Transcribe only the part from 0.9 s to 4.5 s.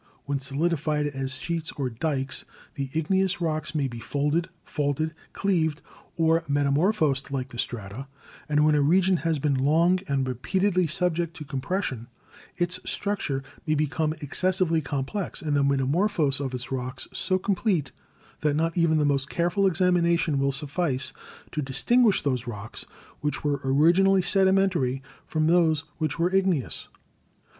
as sheets or dykes the igneous rocks may be folded,